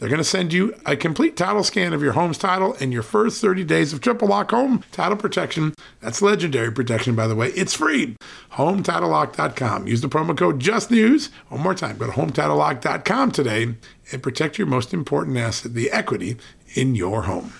[0.00, 3.02] They're going to send you a complete title scan of your home's title and your
[3.02, 5.74] first 30 days of triple lock home title protection.
[6.00, 7.48] That's legendary protection, by the way.
[7.48, 8.16] It's free.
[8.52, 9.86] HomeTitleLock.com.
[9.86, 11.28] Use the promo code JUSTNEWS.
[11.48, 13.74] One more time, go to HomeTitleLock.com today
[14.10, 16.38] and protect your most important asset, the equity
[16.72, 17.52] in your home.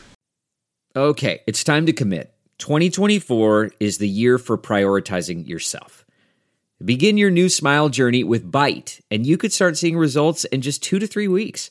[0.96, 2.32] Okay, it's time to commit.
[2.56, 6.06] 2024 is the year for prioritizing yourself.
[6.82, 10.82] Begin your new smile journey with Byte, and you could start seeing results in just
[10.82, 11.70] two to three weeks.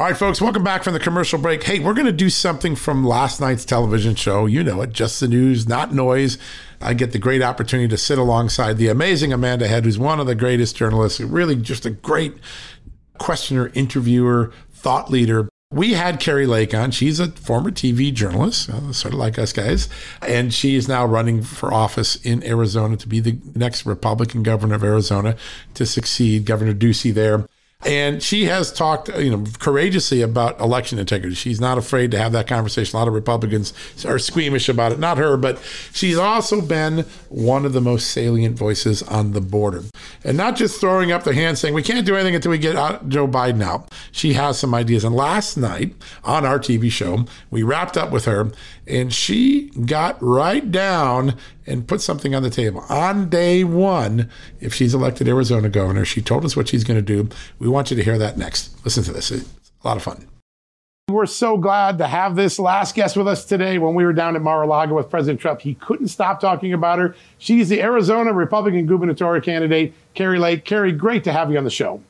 [0.00, 1.62] All right, folks, welcome back from the commercial break.
[1.62, 4.46] Hey, we're going to do something from last night's television show.
[4.46, 6.38] You know it, just the news, not noise.
[6.80, 10.26] I get the great opportunity to sit alongside the amazing Amanda Head, who's one of
[10.26, 12.32] the greatest journalists, really just a great
[13.18, 15.50] questioner, interviewer, thought leader.
[15.70, 16.92] We had Kari Lake on.
[16.92, 19.90] She's a former TV journalist, uh, sort of like us guys,
[20.26, 24.76] and she is now running for office in Arizona to be the next Republican governor
[24.76, 25.36] of Arizona
[25.74, 27.44] to succeed Governor Ducey there.
[27.82, 31.34] And she has talked, uh, you know, courageously about election integrity.
[31.34, 32.94] She's not afraid to have that conversation.
[32.94, 33.72] A lot of Republicans
[34.04, 34.98] are squeamish about it.
[34.98, 35.58] Not her, but
[35.92, 39.84] she's also been one of the most salient voices on the border.
[40.24, 42.76] And not just throwing up their hands saying, we can't do anything until we get
[42.76, 43.90] uh, Joe Biden out.
[44.12, 45.02] She has some ideas.
[45.02, 48.50] And last night on our TV show, we wrapped up with her
[48.86, 51.36] and she got right down
[51.70, 52.84] and put something on the table.
[52.88, 54.28] On day one,
[54.60, 57.28] if she's elected Arizona governor, she told us what she's going to do.
[57.58, 58.84] We want you to hear that next.
[58.84, 59.30] Listen to this.
[59.30, 60.26] It's a lot of fun.
[61.08, 63.78] We're so glad to have this last guest with us today.
[63.78, 67.16] When we were down at Mar-a-Lago with President Trump, he couldn't stop talking about her.
[67.38, 70.64] She's the Arizona Republican gubernatorial candidate, Kari Lake.
[70.64, 72.00] Kari, great to have you on the show.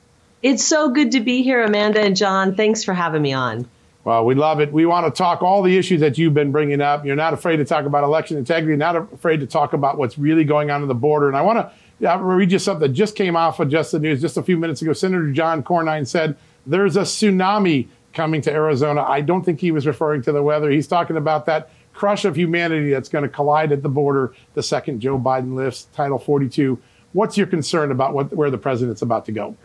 [0.43, 2.55] It's so good to be here, Amanda and John.
[2.55, 3.69] Thanks for having me on.
[4.03, 4.73] Well, we love it.
[4.73, 7.05] We want to talk all the issues that you've been bringing up.
[7.05, 10.45] You're not afraid to talk about election integrity, not afraid to talk about what's really
[10.45, 11.29] going on in the border.
[11.29, 11.71] And I want
[12.01, 14.57] to read you something that just came off of Just the News just a few
[14.57, 14.95] minutes ago.
[14.95, 16.37] Senator John Cornyn said,
[16.67, 19.03] There's a tsunami coming to Arizona.
[19.03, 20.71] I don't think he was referring to the weather.
[20.71, 24.63] He's talking about that crush of humanity that's going to collide at the border the
[24.63, 26.81] second Joe Biden lifts Title 42.
[27.13, 29.57] What's your concern about what, where the president's about to go?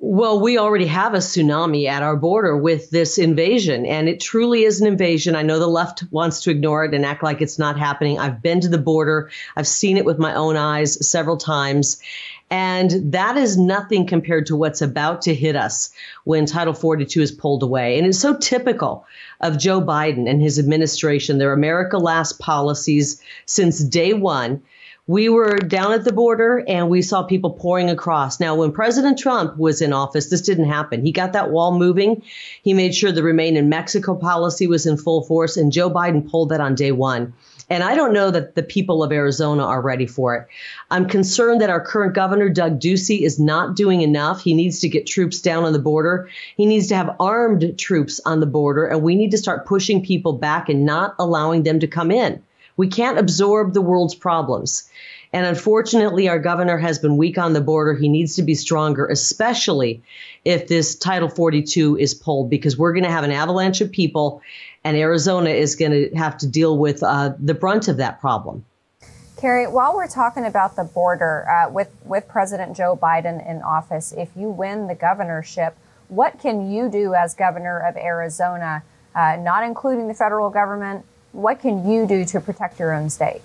[0.00, 4.62] Well, we already have a tsunami at our border with this invasion, and it truly
[4.62, 5.34] is an invasion.
[5.34, 8.16] I know the left wants to ignore it and act like it's not happening.
[8.16, 12.00] I've been to the border, I've seen it with my own eyes several times.
[12.48, 15.90] And that is nothing compared to what's about to hit us
[16.22, 17.98] when Title 42 is pulled away.
[17.98, 19.04] And it's so typical
[19.40, 24.62] of Joe Biden and his administration, their America Last policies since day one
[25.08, 28.38] we were down at the border and we saw people pouring across.
[28.38, 31.02] Now, when President Trump was in office, this didn't happen.
[31.02, 32.22] He got that wall moving.
[32.62, 36.30] He made sure the Remain in Mexico policy was in full force, and Joe Biden
[36.30, 37.32] pulled that on day one.
[37.70, 40.46] And I don't know that the people of Arizona are ready for it.
[40.90, 44.42] I'm concerned that our current governor, Doug Ducey, is not doing enough.
[44.42, 46.28] He needs to get troops down on the border.
[46.56, 50.04] He needs to have armed troops on the border, and we need to start pushing
[50.04, 52.42] people back and not allowing them to come in.
[52.78, 54.88] We can't absorb the world's problems.
[55.32, 57.92] And unfortunately, our governor has been weak on the border.
[57.92, 60.02] He needs to be stronger, especially
[60.46, 64.40] if this Title 42 is pulled, because we're going to have an avalanche of people,
[64.84, 68.64] and Arizona is going to have to deal with uh, the brunt of that problem.
[69.36, 74.12] Kari, while we're talking about the border uh, with, with President Joe Biden in office,
[74.16, 75.76] if you win the governorship,
[76.08, 78.82] what can you do as governor of Arizona,
[79.14, 83.40] uh, not including the federal government, what can you do to protect your own state?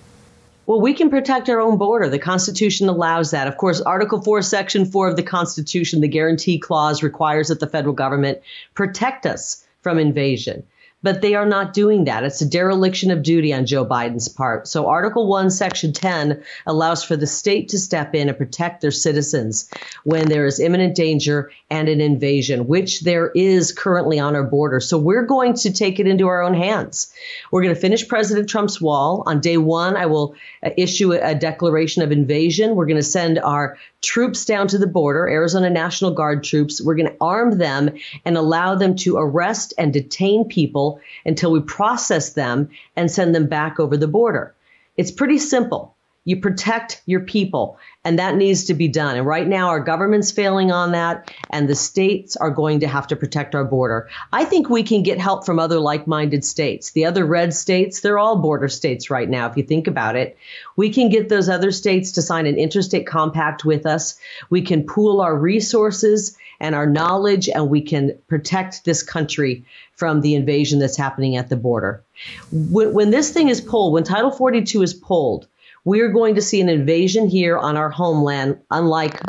[0.66, 2.08] Well, we can protect our own border.
[2.08, 3.46] The Constitution allows that.
[3.46, 7.66] Of course, Article 4, Section 4 of the Constitution, the guarantee clause requires that the
[7.66, 8.38] federal government
[8.74, 10.64] protect us from invasion
[11.04, 12.24] but they are not doing that.
[12.24, 14.66] It's a dereliction of duty on Joe Biden's part.
[14.66, 18.90] So Article 1, Section 10 allows for the state to step in and protect their
[18.90, 19.68] citizens
[20.04, 24.80] when there is imminent danger and an invasion, which there is currently on our border.
[24.80, 27.12] So we're going to take it into our own hands.
[27.52, 29.24] We're going to finish President Trump's wall.
[29.26, 30.34] On day one, I will
[30.64, 32.76] uh, issue a declaration of invasion.
[32.76, 36.80] We're going to send our troops down to the border, Arizona National Guard troops.
[36.80, 37.90] We're going to arm them
[38.24, 40.93] and allow them to arrest and detain people
[41.24, 44.54] until we process them and send them back over the border.
[44.96, 45.93] It's pretty simple.
[46.26, 49.16] You protect your people, and that needs to be done.
[49.16, 53.06] And right now, our government's failing on that, and the states are going to have
[53.08, 54.08] to protect our border.
[54.32, 56.92] I think we can get help from other like minded states.
[56.92, 60.38] The other red states, they're all border states right now, if you think about it.
[60.76, 64.18] We can get those other states to sign an interstate compact with us.
[64.48, 70.22] We can pool our resources and our knowledge, and we can protect this country from
[70.22, 72.02] the invasion that's happening at the border.
[72.50, 75.46] When, when this thing is pulled, when Title 42 is pulled,
[75.84, 79.20] we're going to see an invasion here on our homeland unlike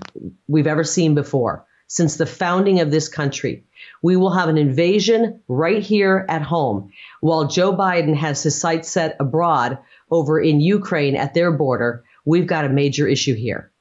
[0.47, 3.65] we've ever seen before since the founding of this country.
[4.01, 6.91] We will have an invasion right here at home
[7.21, 9.77] while Joe Biden has his sights set abroad
[10.09, 12.03] over in Ukraine at their border.
[12.25, 13.71] We've got a major issue here.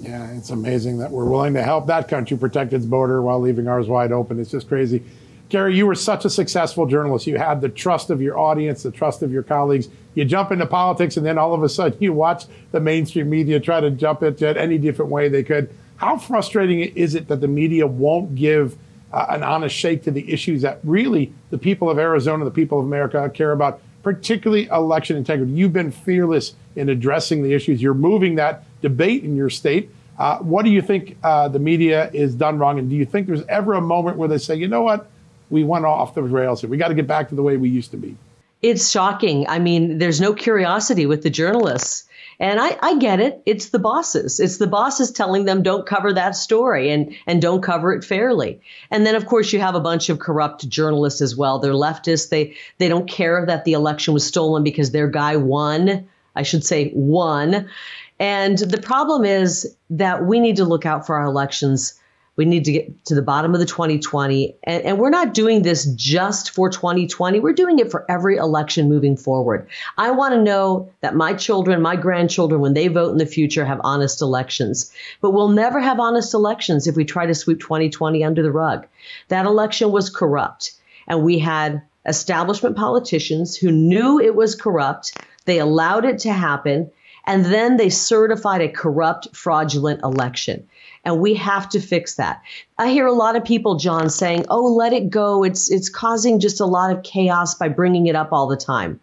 [0.00, 3.68] Yeah, it's amazing that we're willing to help that country protect its border while leaving
[3.68, 4.38] ours wide open.
[4.38, 5.02] It's just crazy.
[5.48, 7.26] Kari, you were such a successful journalist.
[7.26, 9.88] You had the trust of your audience, the trust of your colleagues.
[10.14, 13.60] You jump into politics, and then all of a sudden you watch the mainstream media
[13.60, 15.70] try to jump it any different way they could.
[15.96, 18.76] How frustrating is it that the media won't give
[19.12, 22.80] uh, an honest shake to the issues that really the people of Arizona, the people
[22.80, 25.52] of America care about, particularly election integrity?
[25.52, 27.80] You've been fearless in addressing the issues.
[27.80, 29.90] You're moving that debate in your state.
[30.18, 32.78] Uh, what do you think uh, the media is done wrong?
[32.78, 35.08] And do you think there's ever a moment where they say, you know what?
[35.50, 36.70] We went off the rails here.
[36.70, 38.16] We got to get back to the way we used to be.
[38.62, 39.46] It's shocking.
[39.48, 42.04] I mean, there's no curiosity with the journalists.
[42.38, 43.40] And I, I get it.
[43.46, 44.40] It's the bosses.
[44.40, 48.60] It's the bosses telling them don't cover that story and, and don't cover it fairly.
[48.90, 51.58] And then of course you have a bunch of corrupt journalists as well.
[51.58, 52.28] They're leftists.
[52.28, 56.08] They they don't care that the election was stolen because their guy won.
[56.34, 57.70] I should say won.
[58.18, 61.94] And the problem is that we need to look out for our elections
[62.36, 64.56] we need to get to the bottom of the 2020.
[64.62, 67.40] And, and, we're not doing this just for 2020.
[67.40, 69.68] We're doing it for every election moving forward.
[69.96, 73.64] I want to know that my children, my grandchildren, when they vote in the future,
[73.64, 74.92] have honest elections.
[75.22, 78.86] But we'll never have honest elections if we try to sweep 2020 under the rug.
[79.28, 80.72] That election was corrupt.
[81.08, 85.16] And we had establishment politicians who knew it was corrupt.
[85.46, 86.90] They allowed it to happen.
[87.24, 90.68] And then they certified a corrupt, fraudulent election.
[91.06, 92.42] And we have to fix that.
[92.76, 95.44] I hear a lot of people, John, saying, oh, let it go.
[95.44, 98.98] It's, it's causing just a lot of chaos by bringing it up all the time.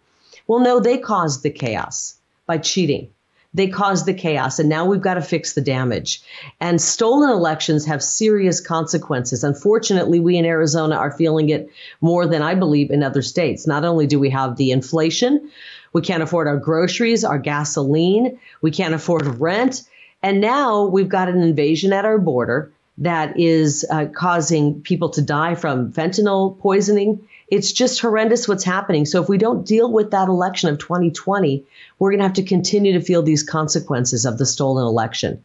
[0.46, 3.08] Well, no, they caused the chaos by cheating.
[3.54, 6.20] They caused the chaos, and now we've got to fix the damage.
[6.60, 9.42] And stolen elections have serious consequences.
[9.42, 11.70] Unfortunately, we in Arizona are feeling it
[12.02, 13.66] more than I believe in other states.
[13.66, 15.50] Not only do we have the inflation,
[15.94, 19.84] we can't afford our groceries, our gasoline, we can't afford rent.
[20.24, 25.22] And now we've got an invasion at our border that is uh, causing people to
[25.22, 29.04] die from fentanyl poisoning it's just horrendous what's happening.
[29.06, 31.64] So if we don't deal with that election of 2020,
[31.98, 35.44] we're going to have to continue to feel these consequences of the stolen election.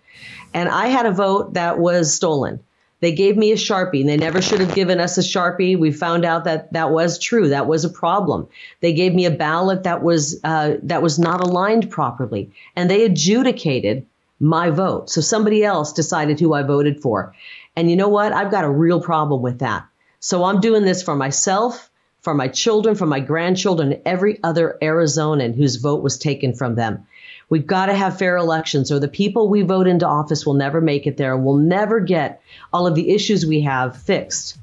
[0.53, 2.61] And I had a vote that was stolen.
[3.01, 5.79] They gave me a Sharpie and they never should have given us a Sharpie.
[5.79, 7.49] We found out that that was true.
[7.49, 8.47] That was a problem.
[8.81, 13.05] They gave me a ballot that was, uh, that was not aligned properly and they
[13.05, 14.05] adjudicated
[14.39, 15.09] my vote.
[15.09, 17.33] So somebody else decided who I voted for.
[17.75, 18.33] And you know what?
[18.33, 19.85] I've got a real problem with that.
[20.19, 21.89] So I'm doing this for myself
[22.21, 27.05] for my children, for my grandchildren, every other Arizonan whose vote was taken from them.
[27.49, 30.81] We've got to have fair elections, or the people we vote into office will never
[30.81, 34.57] make it there and will never get all of the issues we have fixed.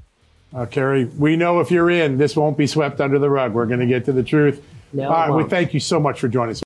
[0.54, 3.52] Uh, Kari, we know if you're in, this won't be swept under the rug.
[3.52, 4.64] We're going to get to the truth.
[4.92, 6.65] No, all right, we thank you so much for joining us.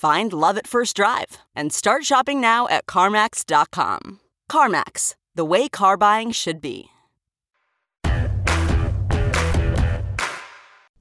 [0.00, 4.20] Find love at first drive and start shopping now at CarMax.com.
[4.50, 6.86] CarMax, the way car buying should be.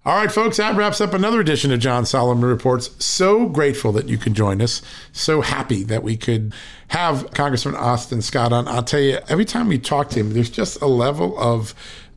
[0.06, 2.90] All right, folks, that wraps up another edition of John Solomon Reports.
[3.02, 4.82] So grateful that you could join us.
[5.14, 6.54] So happy that we could
[6.90, 8.68] have Congressman Austin Scott on.
[8.68, 11.74] I'll tell you, every time we talk to him, there's just a level of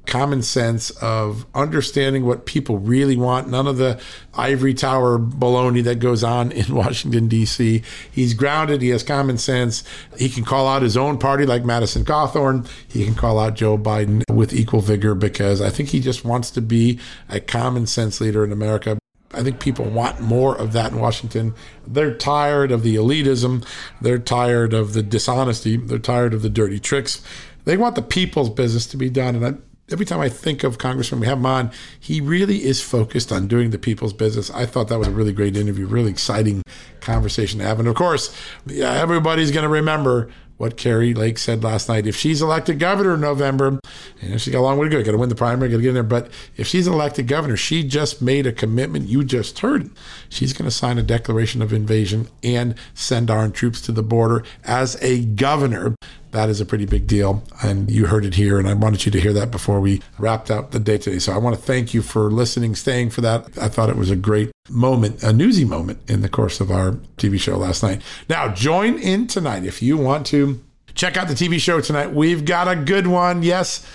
[0.06, 3.48] common sense of understanding what people really want.
[3.48, 4.00] None of the
[4.34, 7.82] ivory tower baloney that goes on in Washington, D.C.
[8.10, 8.82] He's grounded.
[8.82, 9.84] He has common sense.
[10.18, 12.68] He can call out his own party like Madison Cawthorn.
[12.88, 16.50] He can call out Joe Biden with equal vigor because I think he just wants
[16.52, 16.98] to be
[17.28, 18.98] a common sense leader in America.
[19.34, 21.54] I think people want more of that in Washington.
[21.86, 23.64] They're tired of the elitism.
[24.00, 25.76] They're tired of the dishonesty.
[25.76, 27.22] They're tired of the dirty tricks.
[27.64, 29.36] They want the people's business to be done.
[29.36, 29.54] And I,
[29.92, 33.46] every time I think of Congressman, we have him on, he really is focused on
[33.46, 34.50] doing the people's business.
[34.50, 36.62] I thought that was a really great interview, really exciting
[37.00, 37.78] conversation to have.
[37.78, 38.34] And of course,
[38.66, 40.30] yeah, everybody's going to remember
[40.62, 42.06] what Kari Lake said last night.
[42.06, 43.80] If she's elected governor in November,
[44.22, 45.02] know, she's got a long way to go.
[45.02, 46.04] Got to win the primary, got to get in there.
[46.04, 49.08] But if she's elected governor, she just made a commitment.
[49.08, 49.90] You just heard.
[50.28, 54.44] She's going to sign a declaration of invasion and send armed troops to the border
[54.62, 55.96] as a governor.
[56.32, 57.44] That is a pretty big deal.
[57.62, 58.58] And you heard it here.
[58.58, 61.18] And I wanted you to hear that before we wrapped up the day today.
[61.18, 63.46] So I want to thank you for listening, staying for that.
[63.60, 66.92] I thought it was a great moment, a newsy moment in the course of our
[67.16, 68.02] TV show last night.
[68.28, 70.60] Now, join in tonight if you want to
[70.94, 72.12] check out the TV show tonight.
[72.12, 73.42] We've got a good one.
[73.42, 73.86] Yes,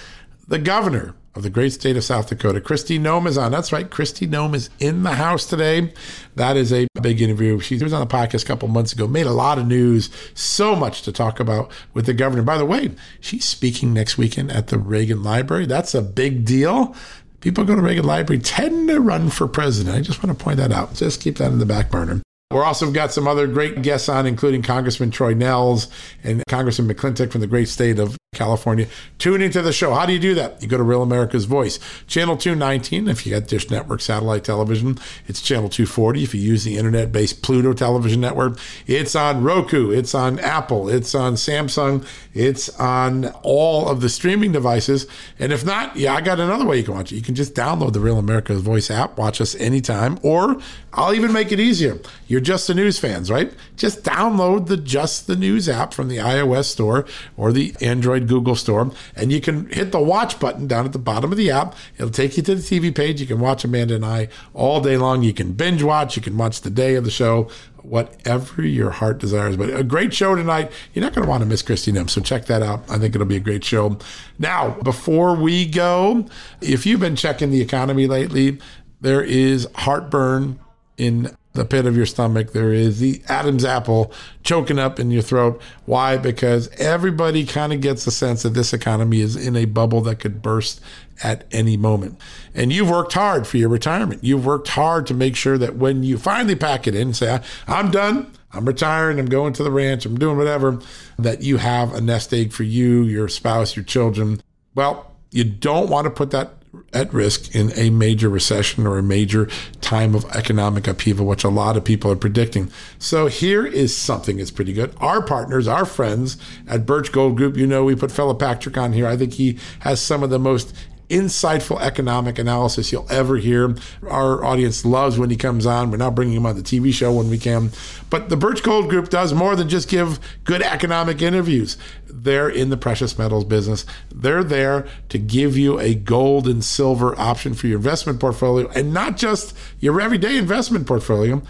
[0.48, 2.60] the governor of the great state of South Dakota.
[2.60, 3.52] Kristi Noem is on.
[3.52, 3.88] That's right.
[3.90, 5.94] Kristi Noem is in the house today.
[6.36, 7.60] That is a big interview.
[7.60, 10.76] She was on the podcast a couple months ago, made a lot of news, so
[10.76, 12.42] much to talk about with the governor.
[12.42, 15.68] By the way, she's speaking next weekend at the Reagan Library.
[15.68, 16.96] That's a big deal.
[17.40, 19.96] People go to Reagan Library tend to run for president.
[19.96, 20.96] I just want to point that out.
[20.96, 22.22] Just keep that in the back burner.
[22.50, 25.90] We're also got some other great guests on, including Congressman Troy Nehls
[26.24, 28.88] and Congressman McClintock from the great state of California,
[29.18, 29.94] tune into the show.
[29.94, 30.62] How do you do that?
[30.62, 33.08] You go to Real America's Voice, channel 219.
[33.08, 36.24] If you got Dish Network satellite television, it's channel 240.
[36.24, 40.88] If you use the internet based Pluto television network, it's on Roku, it's on Apple,
[40.88, 45.08] it's on Samsung, it's on all of the streaming devices.
[45.40, 47.16] And if not, yeah, I got another way you can watch it.
[47.16, 50.62] You can just download the Real America's Voice app, watch us anytime, or
[50.94, 51.98] I'll even make it easier.
[52.38, 53.52] You're Just the News fans, right?
[53.78, 57.04] Just download the Just the News app from the iOS store
[57.36, 61.00] or the Android Google store, and you can hit the watch button down at the
[61.00, 61.76] bottom of the app.
[61.96, 63.20] It'll take you to the TV page.
[63.20, 65.24] You can watch Amanda and I all day long.
[65.24, 66.16] You can binge watch.
[66.16, 67.50] You can watch the day of the show
[67.82, 69.58] whatever your heart desires.
[69.58, 70.72] But a great show tonight.
[70.94, 72.84] You're not going to want to miss Kristi Noem, so check that out.
[72.88, 73.98] I think it'll be a great show.
[74.38, 76.28] Now, before we go,
[76.62, 78.60] if you've been checking the economy lately,
[79.02, 80.60] there is heartburn
[80.98, 82.54] in the pit of your stomach.
[82.54, 85.62] There is the Adam's apple choking up in your throat.
[85.86, 86.16] Why?
[86.18, 90.20] Because everybody kind of gets the sense that this economy is in a bubble that
[90.20, 90.80] could burst
[91.24, 92.20] at any moment.
[92.56, 94.24] And you've worked hard for your retirement.
[94.24, 97.40] You've worked hard to make sure that when you finally pack it in and say,
[97.68, 100.80] I'm done, I'm retiring, I'm going to the ranch, I'm doing whatever,
[101.20, 104.42] that you have a nest egg for you, your spouse, your children.
[104.76, 106.54] Well, you don't want to put that
[106.94, 109.50] at risk in a major recession or a major
[109.82, 112.72] time of economic upheaval, which a lot of people are predicting.
[113.00, 114.94] So here is something that's pretty good.
[114.98, 116.38] Our partners, our friends
[116.68, 119.08] at Birch Gold Group, you know, we put Philip Patrick on here.
[119.08, 120.74] I think he has some of the most
[121.10, 123.76] insightful economic analysis you'll ever hear.
[124.08, 125.90] Our audience loves when he comes on.
[125.90, 127.72] We're now bringing him on the TV show when we can.
[128.10, 131.78] But the Birch Gold Group does more than just give good economic interviews.
[132.08, 133.86] They're in the precious metals business.
[134.14, 138.94] They're there to give you a gold and silver option for your investment portfolio and
[138.94, 141.42] not just your everyday investment portfolio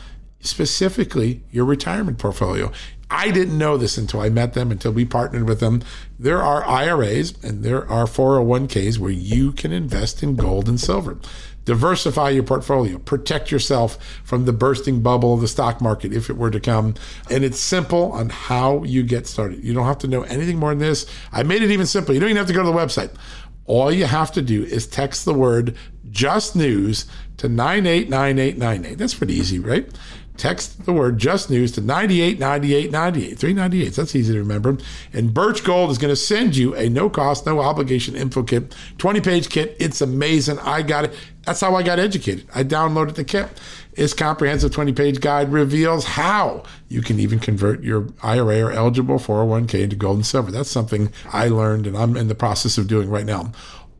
[0.47, 2.71] specifically your retirement portfolio.
[3.09, 5.81] I didn't know this until I met them, until we partnered with them.
[6.19, 11.17] There are IRAs and there are 401ks where you can invest in gold and silver.
[11.63, 16.37] Diversify your portfolio, protect yourself from the bursting bubble of the stock market if it
[16.37, 16.95] were to come.
[17.29, 19.63] And it's simple on how you get started.
[19.63, 21.05] You don't have to know anything more than this.
[21.31, 22.13] I made it even simple.
[22.13, 23.13] You don't even have to go to the website.
[23.65, 25.75] All you have to do is text the word
[26.09, 28.97] just news to 989898.
[28.97, 29.89] That's pretty easy, right?
[30.37, 33.39] Text the word just news to 989898.
[33.39, 33.89] 398.
[33.95, 34.77] That's easy to remember.
[35.13, 38.75] And Birch Gold is going to send you a no cost, no obligation info kit,
[38.97, 39.75] 20 page kit.
[39.79, 40.59] It's amazing.
[40.59, 41.13] I got it.
[41.45, 42.47] That's how I got educated.
[42.53, 43.49] I downloaded the kit.
[43.93, 49.17] Its comprehensive 20 page guide reveals how you can even convert your IRA or eligible
[49.17, 50.51] 401k into gold and silver.
[50.51, 53.53] That's something I learned and I'm in the process of doing right now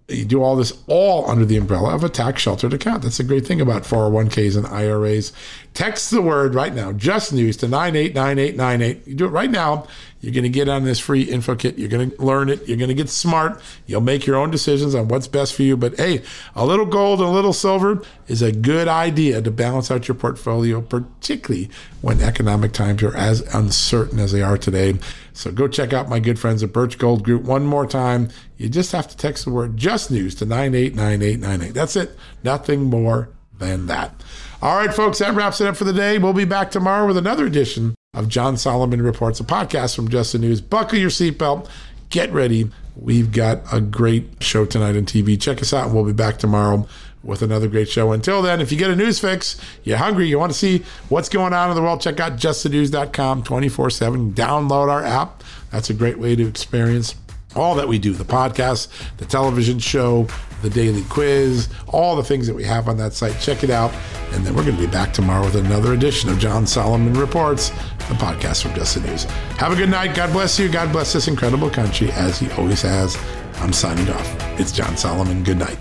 [0.10, 3.04] you do all this all under the umbrella of a tax sheltered account.
[3.04, 5.34] That's the great thing about 401ks and IRAs.
[5.78, 9.08] Text the word right now, just news to 989898.
[9.08, 9.86] You do it right now.
[10.22, 11.78] You're going to get on this free info kit.
[11.78, 12.68] You're going to learn it.
[12.68, 13.62] You're going to get smart.
[13.86, 15.78] You'll make your own decisions on what's best for you.
[15.78, 16.24] But hey,
[16.56, 20.16] a little gold and a little silver is a good idea to balance out your
[20.16, 21.70] portfolio, particularly
[22.02, 24.96] when economic times are as uncertain as they are today.
[25.34, 28.30] So go check out my good friends at Birch Gold Group one more time.
[28.58, 31.74] You just have to text the word just news to 989898.
[31.76, 32.18] That's it.
[32.44, 34.24] Nothing more than that.
[34.60, 36.18] All right, folks, that wraps it up for the day.
[36.18, 40.34] We'll be back tomorrow with another edition of John Solomon Reports, a podcast from Just
[40.34, 40.62] the News.
[40.62, 41.70] Buckle your seatbelt,
[42.10, 42.72] get ready.
[42.96, 45.40] We've got a great show tonight on TV.
[45.40, 46.88] Check us out, and we'll be back tomorrow
[47.22, 48.12] with another great show.
[48.12, 51.30] Until then, if you get a news fix, you're hungry, you want to see what's
[51.30, 54.34] going on in the world, check out justthenews.com 24 7.
[54.34, 55.44] Download our app.
[55.72, 57.14] That's a great way to experience
[57.56, 58.88] all that we do the podcast,
[59.18, 60.28] the television show,
[60.62, 63.40] the daily quiz, all the things that we have on that site.
[63.40, 63.94] Check it out.
[64.32, 67.70] And then we're going to be back tomorrow with another edition of John Solomon Reports,
[67.70, 69.24] the podcast from Just the News.
[69.58, 70.16] Have a good night.
[70.16, 70.70] God bless you.
[70.70, 73.18] God bless this incredible country as he always has.
[73.56, 74.60] I'm signing off.
[74.60, 75.44] It's John Solomon.
[75.44, 75.78] Good night.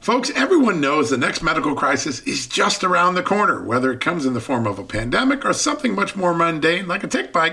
[0.00, 4.24] Folks, everyone knows the next medical crisis is just around the corner, whether it comes
[4.24, 7.52] in the form of a pandemic or something much more mundane like a tick bite